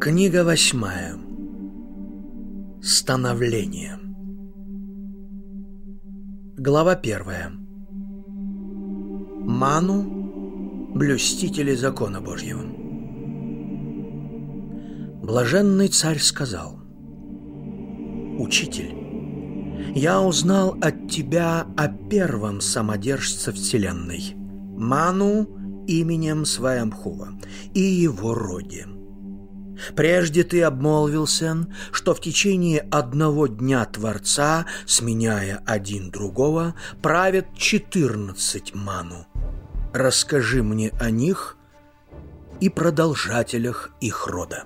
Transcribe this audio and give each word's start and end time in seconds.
Книга 0.00 0.44
восьмая. 0.44 1.18
Становление. 2.80 3.98
Глава 6.56 6.94
первая. 6.94 7.50
Ману, 9.40 10.92
блюстители 10.94 11.74
закона 11.74 12.20
Божьего. 12.20 12.62
Блаженный 15.20 15.88
царь 15.88 16.20
сказал, 16.20 16.78
«Учитель, 18.38 18.94
я 19.96 20.22
узнал 20.22 20.76
от 20.80 21.10
тебя 21.10 21.66
о 21.76 21.88
первом 21.88 22.60
самодержце 22.60 23.50
Вселенной, 23.50 24.32
Ману 24.76 25.48
именем 25.88 26.44
Сваямхува 26.44 27.30
и 27.74 27.80
его 27.80 28.34
роде». 28.34 28.86
Прежде 29.94 30.44
ты 30.44 30.62
обмолвился, 30.62 31.66
что 31.92 32.14
в 32.14 32.20
течение 32.20 32.80
одного 32.90 33.46
дня 33.46 33.84
Творца, 33.84 34.66
сменяя 34.86 35.62
один 35.66 36.10
другого, 36.10 36.74
правят 37.02 37.46
четырнадцать 37.56 38.74
ману. 38.74 39.26
Расскажи 39.92 40.62
мне 40.62 40.92
о 41.00 41.10
них 41.10 41.56
и 42.60 42.68
продолжателях 42.68 43.90
их 44.00 44.26
рода. 44.26 44.64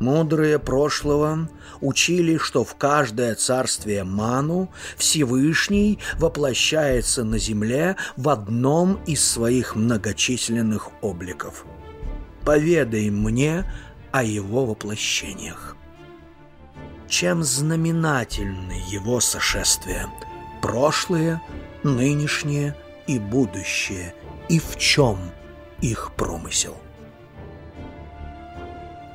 Мудрые 0.00 0.60
прошлого 0.60 1.48
учили, 1.80 2.36
что 2.36 2.62
в 2.62 2.76
каждое 2.76 3.34
царствие 3.34 4.04
Ману 4.04 4.70
Всевышний 4.96 5.98
воплощается 6.18 7.24
на 7.24 7.38
земле 7.38 7.96
в 8.16 8.28
одном 8.28 9.02
из 9.06 9.28
своих 9.28 9.74
многочисленных 9.74 10.90
обликов– 11.02 11.64
поведай 12.48 13.10
мне 13.10 13.70
о 14.10 14.24
его 14.24 14.64
воплощениях. 14.64 15.76
Чем 17.06 17.42
знаменательны 17.42 18.82
его 18.88 19.20
сошествия? 19.20 20.08
Прошлое, 20.62 21.42
нынешнее 21.82 22.74
и 23.06 23.18
будущее, 23.18 24.14
и 24.48 24.58
в 24.58 24.78
чем 24.78 25.18
их 25.82 26.12
промысел? 26.16 26.74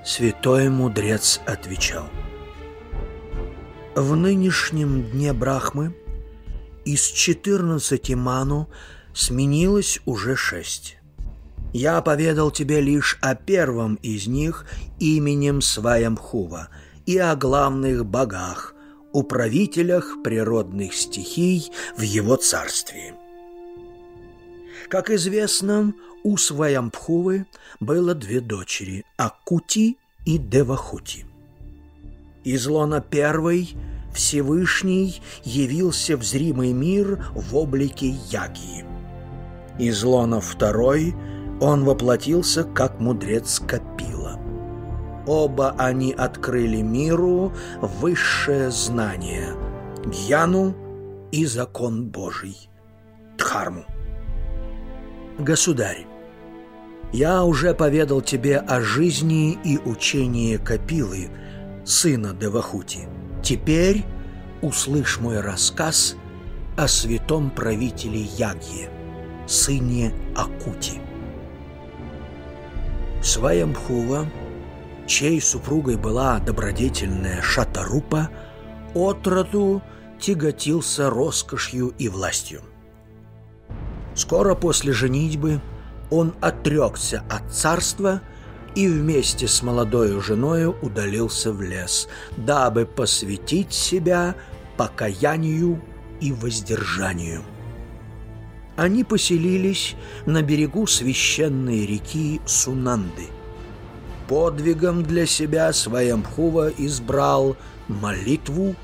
Святой 0.06 0.70
мудрец 0.70 1.42
отвечал. 1.48 2.08
В 3.96 4.16
нынешнем 4.16 5.10
дне 5.10 5.34
Брахмы 5.34 5.96
из 6.86 7.04
четырнадцати 7.08 8.14
ману 8.14 8.70
сменилось 9.12 10.02
уже 10.06 10.36
шесть. 10.36 11.00
Я 11.74 12.02
поведал 12.02 12.52
тебе 12.52 12.82
лишь 12.82 13.18
о 13.22 13.34
первом 13.34 13.96
из 13.96 14.28
них 14.28 14.68
именем 15.00 15.60
Сваямхува 15.60 16.70
и 17.08 17.18
о 17.18 17.36
главных 17.36 18.06
богах, 18.06 18.76
управителях 19.12 20.18
природных 20.24 20.94
стихий 20.94 21.72
в 21.98 22.02
его 22.02 22.36
царстве. 22.36 23.16
Как 24.88 25.10
известно, 25.10 25.96
у 26.24 26.38
Сваямпхувы 26.38 27.48
было 27.80 28.14
две 28.14 28.40
дочери– 28.40 29.04
Акути 29.18 29.98
и 30.26 30.38
Девахути. 30.38 31.26
Из 32.44 32.68
лона 32.68 33.02
первой 33.02 33.76
Всевышний 34.14 35.22
явился 35.44 36.18
в 36.18 36.24
зримый 36.24 36.72
мир 36.72 37.26
в 37.34 37.56
облике 37.56 38.10
Ягии. 38.30 38.86
Из 39.80 40.04
лона 40.04 40.40
второй– 40.40 41.16
он 41.64 41.86
воплотился 41.86 42.66
как 42.66 43.00
мудрец 43.00 43.62
Капила. 43.66 44.38
Оба 45.26 45.74
они 45.78 46.12
открыли 46.12 46.82
миру 46.82 47.54
высшее 47.80 48.70
знание– 48.70 49.56
Гьяну 50.06 50.76
и 51.32 51.46
закон 51.46 52.10
Божий– 52.10 52.70
Дхарму. 53.38 53.86
Государь, 55.40 56.06
я 57.14 57.46
уже 57.46 57.74
поведал 57.74 58.22
тебе 58.22 58.58
о 58.58 58.82
жизни 58.82 59.58
и 59.64 59.78
учении 59.78 60.58
Капилы, 60.58 61.30
сына 61.86 62.34
Девахути. 62.34 63.08
Теперь 63.42 64.04
услышь 64.62 65.18
мой 65.22 65.40
рассказ 65.40 66.18
о 66.76 66.90
святом 66.90 67.50
правителе 67.50 68.20
Ягье, 68.20 68.90
сыне 69.48 70.14
Акути. 70.36 71.03
Сваямхува, 73.24 74.28
чьей 75.08 75.40
супругой 75.40 75.96
была 75.96 76.40
добродетельная 76.40 77.42
Шатарупа, 77.42 78.30
отроду 78.94 79.82
тяготился 80.20 81.10
роскошью 81.10 81.94
и 81.98 82.10
властью. 82.10 82.62
Скоро 84.14 84.56
после 84.56 84.92
женитьбы 84.92 85.62
он 86.12 86.34
отрекся 86.42 87.24
от 87.30 87.50
царства 87.52 88.22
и 88.76 88.88
вместе 88.90 89.48
с 89.48 89.64
молодою 89.64 90.22
женою 90.22 90.76
удалился 90.82 91.54
в 91.54 91.62
лес, 91.62 92.10
дабы 92.36 92.86
посвятить 92.86 93.72
себя 93.72 94.36
покаянию 94.76 95.82
и 96.20 96.34
воздержанию– 96.34 97.42
они 98.76 99.04
поселились 99.04 99.96
на 100.26 100.42
берегу 100.42 100.88
священной 100.88 101.86
реки 101.86 102.42
Сунанды. 102.46 103.28
Подвигом 104.28 105.04
для 105.04 105.26
себя 105.26 105.72
Сваямхува 105.74 106.70
избрал 106.70 107.56
молитву 107.88 108.76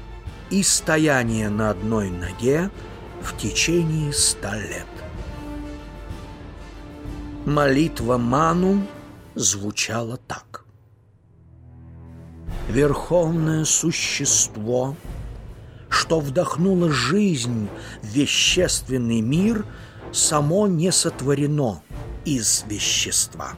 и 0.49 0.61
стояние 0.63 1.49
на 1.49 1.71
одной 1.71 2.09
ноге 2.09 2.69
в 3.21 3.35
течение 3.37 4.13
ста 4.13 4.55
лет. 4.55 4.85
Молитва 7.45 8.17
Ману 8.17 8.85
звучала 9.33 10.17
так. 10.17 10.65
Верховное 12.67 13.65
существо– 13.65 14.95
что 15.89 16.19
вдохнуло 16.19 16.91
жизнь 16.91 17.67
в 18.01 18.07
вещественный 18.07 19.21
мир, 19.21 19.65
само 20.11 20.67
не 20.67 20.91
сотворено 20.91 21.81
из 22.25 22.63
вещества. 22.67 23.53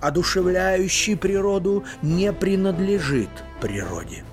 Одушевляющий 0.00 1.16
природу 1.16 1.84
не 2.02 2.32
принадлежит 2.32 3.30
природе. 3.60 4.24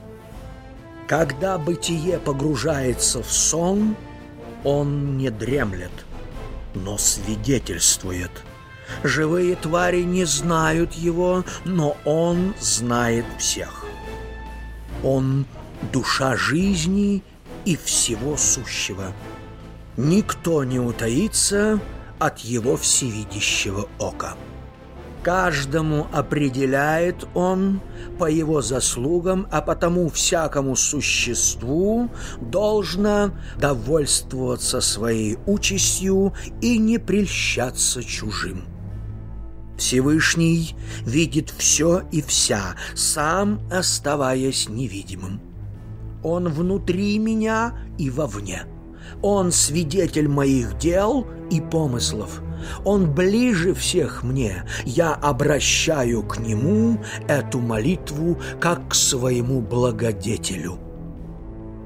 Когда 1.08 1.58
бытие 1.58 2.19
погружается 2.19 3.24
в 3.24 3.31
сон, 3.31 3.96
он 4.64 5.18
не 5.18 5.30
дремлет, 5.30 5.92
но 6.75 6.98
свидетельствует. 6.98 8.31
Живые 9.03 9.56
твари 9.56 10.02
не 10.02 10.25
знают 10.25 10.94
его, 10.94 11.44
но 11.66 11.96
он 12.06 12.53
знает 12.59 13.25
всех. 13.38 13.86
Он 15.03 15.46
душа 15.91 16.35
жизни 16.35 17.23
и 17.66 17.75
всего 17.75 18.38
сущего. 18.38 19.13
Никто 19.97 20.63
не 20.63 20.79
утаится 20.79 21.79
от 22.19 22.40
его 22.40 22.78
всевидящего 22.78 23.88
ока. 24.00 24.35
Каждому 25.23 26.07
определяет 26.13 27.28
он 27.34 27.81
по 28.18 28.29
его 28.29 28.62
заслугам, 28.62 29.47
а 29.51 29.62
потому 29.62 30.09
всякому 30.09 30.78
существу 30.78 32.09
должно 32.39 33.31
довольствоваться 33.57 34.79
своей 34.79 35.38
участью 35.45 36.33
и 36.62 36.77
не 36.77 37.00
прельщаться 37.00 38.01
чужим. 38.01 38.63
Всевышний 39.77 40.75
видит 41.06 41.54
все 41.57 42.04
и 42.12 42.21
вся, 42.21 42.75
сам 42.95 43.62
оставаясь 43.71 44.69
невидимым. 44.69 45.49
Он 46.24 46.50
внутри 46.50 47.18
меня 47.19 47.74
и 47.98 48.10
вовне. 48.10 48.63
Он 49.21 49.51
свидетель 49.51 50.27
моих 50.27 50.77
дел 50.77 51.25
и 51.50 51.62
помыслов. 51.62 52.42
Он 52.83 53.12
ближе 53.13 53.74
всех 53.74 54.24
мне. 54.24 54.66
Я 54.86 55.13
обращаю 55.13 56.24
к 56.24 56.39
Нему 56.39 57.00
эту 57.27 57.60
молитву 57.60 58.38
как 58.60 58.89
к 58.89 58.95
своему 58.95 59.62
благодетелю. 59.62 60.77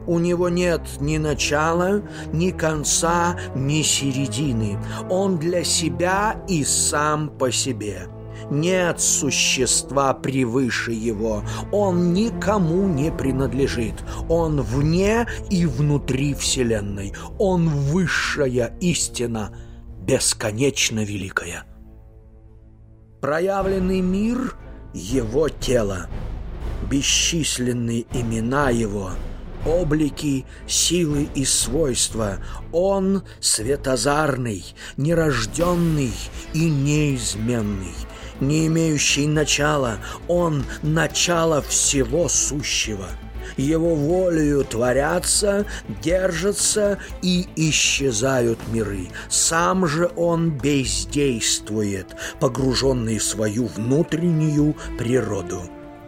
У 0.06 0.20
него 0.20 0.50
нет 0.50 0.82
ни 1.00 1.18
начала, 1.18 2.02
ни 2.34 2.52
конца, 2.52 3.38
ни 3.56 3.82
середины. 3.84 4.78
Он 5.10 5.38
для 5.38 5.64
себя 5.64 6.36
и 6.48 6.64
сам 6.66 7.30
по 7.30 7.52
себе. 7.52 8.08
Нет 8.50 9.00
существа 9.00 10.14
превыше 10.14 10.92
его. 10.92 11.44
Он 11.72 12.14
никому 12.14 12.88
не 12.88 13.12
принадлежит. 13.12 13.96
Он 14.30 14.62
вне 14.62 15.28
и 15.50 15.66
внутри 15.66 16.34
Вселенной. 16.34 17.14
Он 17.40 17.70
высшая 17.70 18.76
истина, 18.80 19.56
бесконечно 20.02 21.04
великая. 21.04 21.66
Проявленный 23.22 24.02
мир— 24.02 24.56
его 24.94 25.50
тело. 25.50 26.08
Бесчисленные 26.90 28.06
имена 28.14 28.70
его— 28.70 29.12
облики, 29.66 30.46
силы 30.68 31.28
и 31.36 31.46
свойства. 31.46 32.38
Он 32.72 33.24
светозарный, 33.40 34.66
нерожденный 34.98 36.14
и 36.54 36.70
неизменный, 36.70 37.96
не 38.40 38.68
имеющий 38.68 39.28
начала. 39.28 39.98
Он— 40.28 40.64
начало 40.82 41.62
всего 41.62 42.30
сущего— 42.30 43.10
его 43.58 43.96
волею 43.96 44.64
творятся, 44.64 45.66
держатся 46.02 47.00
и 47.22 47.48
исчезают 47.56 48.60
миры. 48.72 49.10
Сам 49.30 49.86
же 49.88 50.12
он 50.16 50.52
бездействует, 50.52 52.08
погруженный 52.40 53.20
в 53.20 53.24
свою 53.24 53.68
внутреннюю 53.68 54.76
природу. 54.98 55.62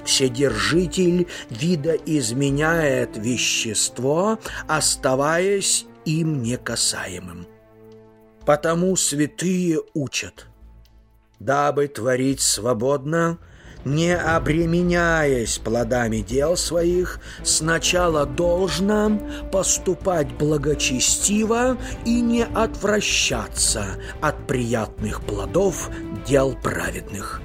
Вседержитель 0.05 1.27
вида 1.49 1.93
изменяет 1.93 3.17
вещество, 3.17 4.39
оставаясь 4.67 5.85
им 6.05 6.43
некасаемым. 6.43 7.47
Потому 8.45 8.95
святые 8.95 9.79
учат, 9.95 10.45
дабы 11.45 11.87
творить 11.87 12.41
свободно– 12.41 13.37
не 13.85 14.15
обременяясь 14.15 15.59
плодами 15.59 16.17
дел 16.17 16.57
своих, 16.57 17.19
сначала 17.43 18.25
должно 18.25 19.19
поступать 19.51 20.27
благочестиво 20.33 21.77
и 22.03 22.19
не 22.19 22.43
отвращаться 22.43 23.85
от 24.21 24.47
приятных 24.47 25.21
плодов 25.21 25.91
дел 26.27 26.57
праведных. 26.63 27.41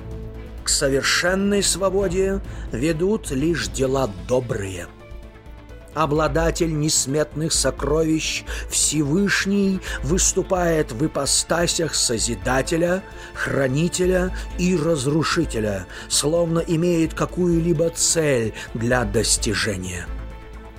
К 0.64 0.68
совершенной 0.70 1.62
свободе 1.62 2.40
ведут 2.72 3.30
лишь 3.30 3.68
дела 3.68 4.10
добрые– 4.26 4.86
обладатель 5.94 6.78
несметных 6.78 7.52
сокровищ, 7.52 8.44
Всевышний 8.68 9.80
выступает 10.02 10.92
в 10.92 11.04
ипостасях 11.04 11.94
Созидателя, 11.94 13.02
Хранителя 13.34 14.34
и 14.58 14.76
Разрушителя, 14.76 15.86
словно 16.08 16.60
имеет 16.60 17.14
какую-либо 17.14 17.90
цель 17.90 18.54
для 18.74 19.04
достижения. 19.04 20.06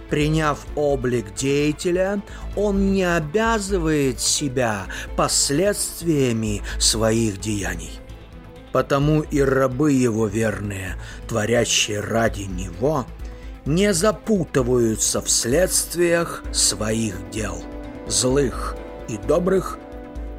Приняв 0.10 0.60
облик 0.76 1.34
деятеля, 1.34 2.22
он 2.58 2.92
не 2.92 3.04
обязывает 3.04 4.20
себя 4.20 4.88
последствиями 5.16 6.62
своих 6.80 7.40
деяний. 7.40 7.92
Потому 8.74 9.22
и 9.22 9.42
рабы 9.42 9.94
его 9.94 10.28
верные, 10.28 10.96
творящие 11.28 12.02
ради 12.02 12.44
него– 12.44 13.06
не 13.66 13.94
запутываются 13.94 15.22
в 15.22 15.30
следствиях 15.30 16.44
своих 16.52 17.30
дел, 17.30 17.64
злых 18.08 18.76
и 19.08 19.18
добрых, 19.18 19.78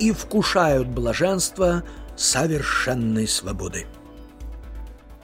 и 0.00 0.12
вкушают 0.12 0.88
блаженство 0.88 1.84
совершенной 2.16 3.28
свободы. 3.28 3.86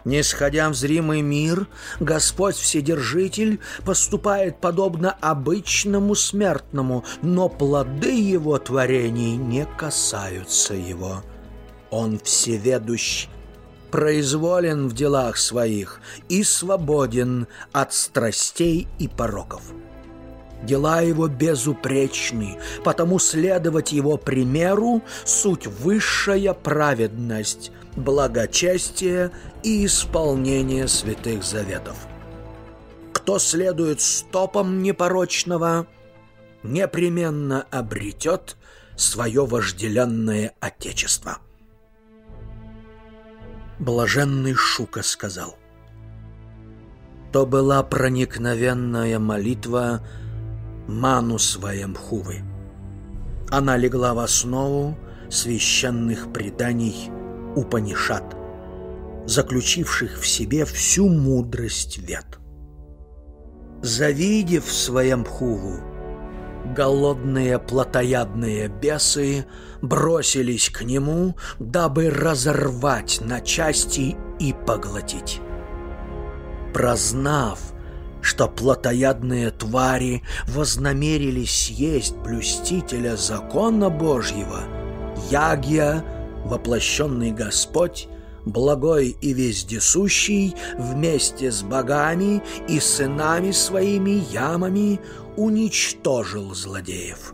Нисходя 0.05 0.71
в 0.71 0.75
зримый 0.75 1.21
мир, 1.21 1.67
Господь 2.01 2.57
Вседержитель 2.57 3.61
поступает 3.85 4.61
подобно 4.61 5.11
обычному 5.21 6.15
смертному, 6.15 7.05
но 7.21 7.49
плоды 7.49 8.19
его 8.19 8.59
творений 8.59 9.37
не 9.37 9.67
касаются 9.77 10.75
его. 10.75 11.23
Он 11.91 12.19
всеведущ 12.21 13.29
произволен 13.91 14.89
в 14.89 14.95
делах 14.95 15.37
своих 15.37 16.01
и 16.29 16.43
свободен 16.43 17.47
от 17.73 17.93
страстей 17.93 18.89
и 18.99 19.09
пороков. 19.09 19.63
Дела 20.63 21.03
его 21.03 21.29
безупречны, 21.29 22.59
потому 22.85 23.19
следовать 23.19 23.93
его 23.93 24.17
примеру– 24.17 25.03
суть 25.25 25.67
высшая 25.67 26.53
праведность, 26.53 27.71
благочестие 27.95 29.31
и 29.63 29.87
исполнение 29.87 30.89
святых 30.89 31.45
заветов. 31.45 31.97
Кто 33.13 33.39
следует 33.39 34.01
стопам 34.01 34.83
непорочного, 34.83 35.87
непременно 36.65 37.67
обретет 37.71 38.57
свое 38.97 39.47
вожделенное 39.47 40.55
отечество– 40.61 41.39
Блаженный 43.79 44.55
Шука 44.55 45.03
сказал. 45.03 45.57
То 47.33 47.47
была 47.47 47.83
проникновенная 47.83 49.19
молитва 49.19 50.05
Ману 50.89 51.39
своем 51.39 51.95
Хувы. 51.95 52.43
Она 53.51 53.77
легла 53.77 54.15
в 54.15 54.19
основу 54.19 54.97
священных 55.31 56.33
преданий 56.33 57.11
Упанишат, 57.55 58.37
заключивших 59.27 60.19
в 60.19 60.27
себе 60.27 60.65
всю 60.65 61.09
мудрость 61.09 61.99
вет. 61.99 62.39
Завидев 63.83 64.65
своем 64.73 65.25
Хуву, 65.25 65.81
голодные 66.75 67.59
плотоядные 67.59 68.69
бесы 68.69 69.47
бросились 69.83 70.71
к 70.71 70.83
нему, 70.83 71.37
дабы 71.59 72.11
разорвать 72.11 73.21
на 73.21 73.41
части 73.41 74.17
и 74.39 74.55
поглотить. 74.67 75.41
Прознав, 76.73 77.59
что 78.21 78.49
плотоядные 78.49 79.51
твари 79.51 80.23
вознамерились 80.47 81.67
съесть 81.67 82.17
блюстителя 82.17 83.17
закона 83.17 83.91
Божьего, 83.91 84.65
Ягья, 85.31 86.05
воплощенный 86.45 87.33
Господь, 87.33 88.09
благой 88.45 89.17
и 89.21 89.33
вездесущий, 89.33 90.55
вместе 90.79 91.51
с 91.51 91.63
богами 91.63 92.43
и 92.69 92.81
сынами 92.81 93.51
своими 93.51 94.23
ямами 94.33 95.01
уничтожил 95.39 96.53
злодеев, 96.53 97.33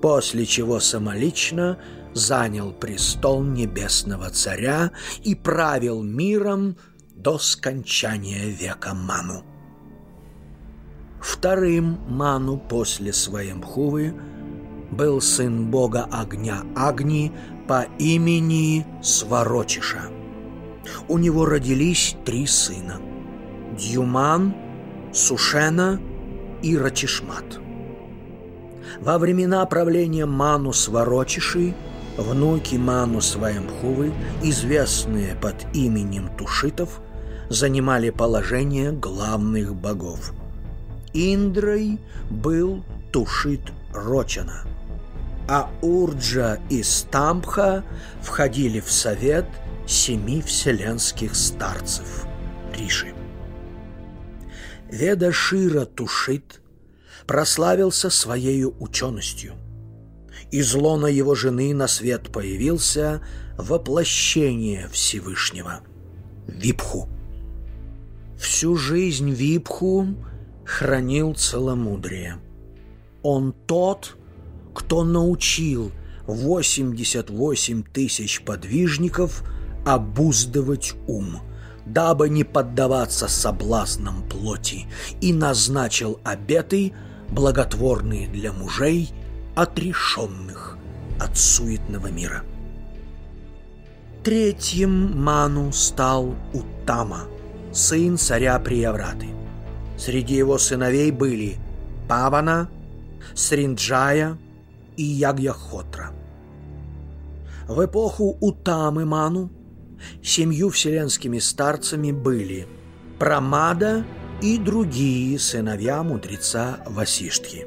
после 0.00 0.46
чего 0.46 0.78
самолично 0.78 1.78
занял 2.14 2.72
престол 2.72 3.42
небесного 3.42 4.30
царя 4.30 4.92
и 5.24 5.34
правил 5.34 6.02
миром 6.02 6.76
до 7.14 7.38
скончания 7.38 8.46
века 8.46 8.94
Ману. 8.94 9.44
Вторым 11.20 11.98
Ману 12.08 12.56
после 12.56 13.12
Своемхувы 13.12 14.14
был 14.92 15.20
сын 15.20 15.70
бога 15.70 16.08
огня 16.10 16.62
Агни 16.76 17.32
по 17.66 17.82
имени 17.98 18.86
Сварочиша. 19.02 20.02
У 21.08 21.18
него 21.18 21.46
родились 21.46 22.16
три 22.24 22.46
сына– 22.46 23.00
Дьюман, 23.76 24.54
Сушена 25.12 26.00
и 26.62 26.76
Рачишмат. 26.76 27.60
Во 29.00 29.18
времена 29.18 29.64
правления 29.66 30.26
Ману 30.26 30.72
Сварочиши 30.72 31.74
внуки 32.16 32.76
Ману 32.76 33.20
Сваемхувы, 33.20 34.12
известные 34.42 35.34
под 35.36 35.56
именем 35.74 36.30
Тушитов, 36.36 37.00
занимали 37.48 38.10
положение 38.10 38.92
главных 38.92 39.74
богов. 39.74 40.32
Индрой 41.12 41.98
был 42.30 42.84
Тушит 43.12 43.72
Рочана, 43.92 44.62
а 45.48 45.68
Урджа 45.82 46.58
и 46.68 46.82
Стампха 46.82 47.84
входили 48.22 48.80
в 48.80 48.90
совет 48.90 49.46
семи 49.86 50.40
вселенских 50.42 51.34
старцев 51.34 52.26
Риши. 52.72 53.12
Веда 54.90 55.30
Шира 55.30 55.84
Тушит 55.84 56.60
прославился 57.26 58.10
своей 58.10 58.64
ученостью. 58.64 59.54
Из 60.50 60.74
лона 60.74 61.06
его 61.06 61.36
жены 61.36 61.72
на 61.74 61.86
свет 61.86 62.32
появился 62.32 63.22
воплощение 63.56 64.88
Всевышнего– 64.88 65.80
Випху. 66.48 67.08
Всю 68.36 68.74
жизнь 68.74 69.30
Випху 69.30 70.08
хранил 70.64 71.34
целомудрие. 71.34 72.38
Он 73.22 73.52
тот, 73.52 74.16
кто 74.74 75.04
научил 75.04 75.92
88 76.26 77.84
тысяч 77.84 78.42
подвижников 78.42 79.44
обуздывать 79.86 80.94
ум– 81.06 81.42
дабы 81.92 82.28
не 82.28 82.44
поддаваться 82.44 83.28
соблазнам 83.28 84.22
плоти, 84.28 84.86
и 85.20 85.32
назначил 85.32 86.20
обеты, 86.24 86.92
благотворные 87.30 88.28
для 88.28 88.52
мужей, 88.52 89.10
отрешенных 89.56 90.76
от 91.18 91.36
суетного 91.36 92.08
мира. 92.08 92.42
Третьим 94.22 95.22
Ману 95.22 95.72
стал 95.72 96.34
Утама, 96.52 97.22
сын 97.72 98.18
царя 98.18 98.58
Приявраты. 98.58 99.28
Среди 99.96 100.34
его 100.34 100.58
сыновей 100.58 101.10
были 101.10 101.56
Павана, 102.08 102.68
Сринджая 103.34 104.38
и 104.96 105.02
Ягьяхотра. 105.02 106.10
В 107.68 107.84
эпоху 107.84 108.36
Утамы 108.40 109.04
Ману 109.04 109.50
семью 110.22 110.70
вселенскими 110.70 111.38
старцами 111.38 112.12
были 112.12 112.66
Прамада 113.18 114.04
и 114.40 114.58
другие 114.58 115.38
сыновья 115.38 116.02
мудреца 116.02 116.80
Васиштхи. 116.86 117.66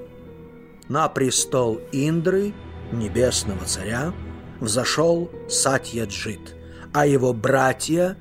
На 0.89 1.07
престол 1.09 1.79
Индры, 1.91 2.53
небесного 2.91 3.65
царя, 3.65 4.13
взошел 4.59 5.29
Сатьяджит, 5.47 6.55
а 6.93 7.05
его 7.05 7.33
братья 7.33 8.17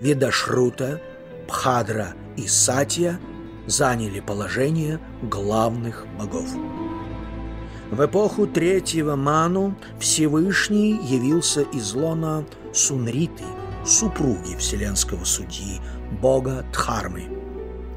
Видашрута, 0.00 1.00
Пхадра 1.48 2.14
и 2.36 2.46
Сатья 2.46 3.20
заняли 3.66 4.20
положение 4.20 5.00
главных 5.22 6.06
богов. 6.18 6.48
В 7.90 8.04
эпоху 8.04 8.46
третьего 8.46 9.16
Ману 9.16 9.76
Всевышний 10.00 10.98
явился 11.02 11.60
из 11.60 11.92
лона 11.92 12.46
Сунриты, 12.72 13.44
супруги 13.84 14.56
вселенского 14.56 15.24
судьи, 15.24 15.80
бога 16.20 16.64
Дхармы. 16.72 17.24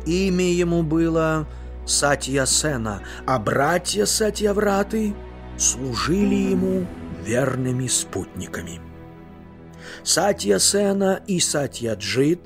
Имя 0.06 0.52
ему 0.52 0.84
было 0.84 1.48
Сатьясена, 1.86 3.02
а 3.26 3.40
братья 3.40 4.06
Сатьявраты 4.06 5.16
служили 5.58 6.36
ему 6.36 6.86
верными 7.24 7.88
спутниками. 7.88 8.82
Сатьясена 10.04 11.22
и 11.26 11.40
Сатьяджит, 11.40 12.42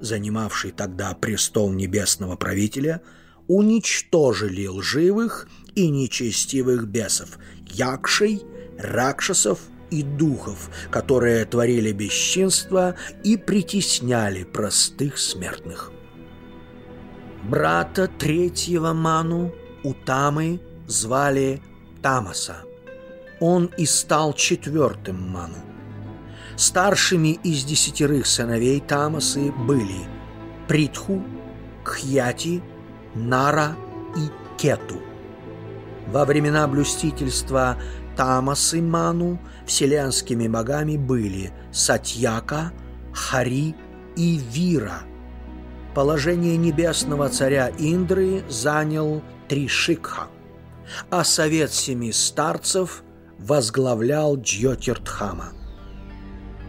занимавший 0.00 0.72
тогда 0.72 1.14
престол 1.14 1.72
небесного 1.72 2.36
правителя, 2.36 3.00
уничтожили 3.48 4.66
лживых 4.66 5.48
и 5.74 5.88
нечестивых 5.88 6.86
бесов, 6.86 7.38
якшей, 7.66 8.42
ракшасов 8.78 9.60
и 9.90 10.02
духов, 10.02 10.70
которые 10.90 11.44
творили 11.44 11.92
бесчинство 11.92 12.94
и 13.24 13.36
притесняли 13.36 14.44
простых 14.44 15.18
смертных. 15.18 15.92
Брата 17.42 18.06
третьего 18.06 18.92
Ману, 18.92 19.52
Утамы, 19.82 20.60
звали 20.86 21.62
Тамаса. 22.02 22.56
Он 23.40 23.70
и 23.78 23.86
стал 23.86 24.34
четвертым 24.34 25.30
Ману. 25.30 25.56
Старшими 26.56 27.38
из 27.42 27.64
десятерых 27.64 28.26
сыновей 28.26 28.80
Тамасы 28.80 29.50
были 29.52 30.06
Притху, 30.68 31.24
Кхьяти, 31.82 32.62
Нара 33.14 33.74
и 34.14 34.28
Кету. 34.58 35.00
Во 36.08 36.26
времена 36.26 36.68
блюстительства 36.68 37.78
Тамасы 38.20 38.82
Ману 38.82 39.40
вселенскими 39.64 40.46
богами 40.46 40.98
были 40.98 41.54
Сатьяка, 41.72 42.70
Хари 43.14 43.74
и 44.14 44.36
Вира. 44.52 45.04
Положение 45.94 46.58
небесного 46.58 47.30
царя 47.30 47.70
Индры 47.78 48.42
занял 48.46 49.22
Тришикха, 49.48 50.26
а 51.08 51.24
совет 51.24 51.72
семи 51.72 52.12
старцев 52.12 53.04
возглавлял 53.38 54.36
Джьотиртхама. 54.36 55.54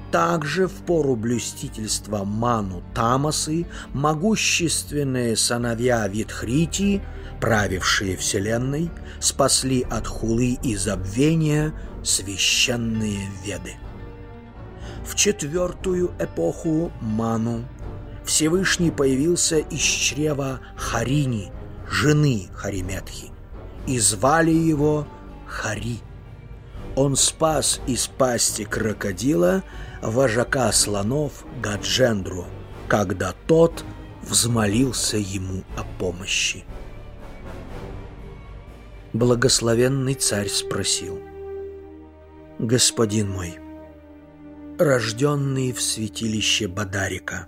Также 0.09 0.67
в 0.67 0.85
пору 0.85 1.17
блюстительства 1.17 2.23
Ману 2.23 2.81
Тамасы 2.95 3.67
могущественные 3.93 5.35
сыновья 5.35 6.07
Витхрити, 6.07 7.01
правившие 7.41 8.15
Вселенной, 8.15 8.89
спасли 9.19 9.81
от 9.89 10.07
хулы 10.07 10.57
и 10.63 10.75
забвения 10.75 11.73
священные 12.03 13.29
веды. 13.43 13.73
В 15.03 15.15
четвертую 15.15 16.13
эпоху 16.19 16.91
Ману 17.01 17.65
Всевышний 18.23 18.91
появился 18.91 19.57
из 19.57 19.81
чрева 19.81 20.61
Харини, 20.77 21.51
жены 21.89 22.47
Хариметхи, 22.53 23.31
и 23.87 23.99
звали 23.99 24.51
его 24.51 25.07
Хари. 25.47 25.99
Он 26.95 27.15
спас 27.15 27.81
из 27.87 28.07
пасти 28.07 28.63
крокодила 28.63 29.63
вожака 30.01 30.71
слонов 30.71 31.45
Гаджендру, 31.61 32.45
когда 32.87 33.33
тот 33.47 33.83
взмолился 34.21 35.17
ему 35.17 35.63
о 35.75 35.83
помощи. 35.99 36.63
Благословенный 39.13 40.13
царь 40.13 40.47
спросил, 40.47 41.19
«Господин 42.59 43.29
мой, 43.29 43.59
рожденный 44.79 45.73
в 45.73 45.81
святилище 45.81 46.69
Бадарика, 46.69 47.47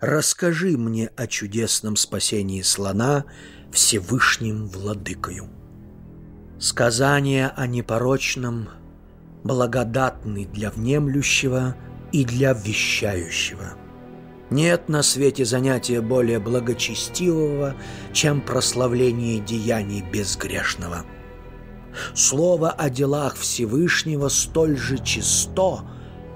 расскажи 0.00 0.78
мне 0.78 1.10
о 1.16 1.26
чудесном 1.26 1.96
спасении 1.96 2.62
слона 2.62 3.26
Всевышним 3.70 4.68
Владыкою». 4.68 5.50
Сказания 6.58 7.52
о 7.54 7.66
непорочном 7.66 8.70
благодатны 9.44 10.46
для 10.46 10.70
внемлющего 10.70 11.76
и 12.12 12.24
для 12.24 12.54
вещающего. 12.54 13.74
Нет 14.50 14.88
на 14.88 15.02
свете 15.02 15.44
занятия 15.44 16.00
более 16.00 16.40
благочестивого, 16.40 17.76
чем 18.12 18.40
прославление 18.40 19.38
деяний 19.38 20.02
безгрешного. 20.02 21.04
Слово 22.14 22.70
о 22.70 22.90
делах 22.90 23.36
Всевышнего 23.36 24.28
столь 24.28 24.76
же 24.76 24.98
чисто, 24.98 25.80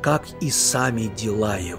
как 0.01 0.25
и 0.41 0.51
сами 0.51 1.13
дела 1.17 1.57
Его. 1.57 1.79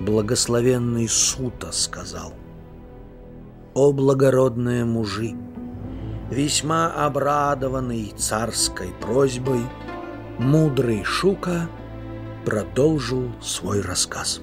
Благословенный 0.00 1.08
Сута 1.08 1.72
сказал, 1.72 2.34
«О 3.72 3.92
благородные 3.92 4.84
мужи!» 4.84 5.34
Весьма 6.30 6.90
обрадованный 7.06 8.12
царской 8.16 8.88
просьбой, 9.00 9.60
мудрый 10.38 11.04
Шука 11.04 11.68
продолжил 12.44 13.30
свой 13.40 13.80
рассказ. 13.80 14.40